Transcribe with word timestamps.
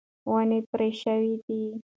ونې 0.31 0.59
پرې 0.69 0.89
شوې 1.01 1.33
دي. 1.45 1.61